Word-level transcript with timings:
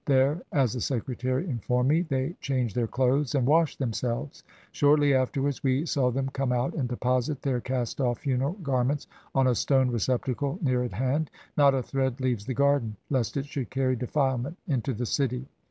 There, 0.07 0.41
as 0.51 0.73
the 0.73 0.81
Secretary 0.81 1.47
informed 1.47 1.89
me, 1.89 2.01
they 2.01 2.35
changed 2.41 2.75
their 2.75 2.87
clothes 2.87 3.35
and 3.35 3.45
washed 3.45 3.77
themselves. 3.77 4.43
Shortly 4.71 5.13
afterwards 5.13 5.63
we 5.63 5.85
saw 5.85 6.09
them 6.09 6.29
come 6.33 6.51
out 6.51 6.73
and 6.73 6.89
deposit 6.89 7.43
their 7.43 7.61
cast 7.61 8.01
off 8.01 8.17
funeral 8.17 8.53
gar 8.63 8.83
ments 8.83 9.05
on 9.35 9.45
a 9.45 9.53
stone 9.53 9.91
receptacle 9.91 10.57
near 10.59 10.83
at 10.83 10.93
hand. 10.93 11.29
Not 11.55 11.75
a 11.75 11.83
thread 11.83 12.19
leaves 12.19 12.47
the 12.47 12.55
garden, 12.55 12.95
lest 13.11 13.37
it 13.37 13.45
should 13.45 13.69
carry 13.69 13.95
defilement 13.95 14.57
into 14.67 14.95
the 14.95 15.05
city. 15.05 15.45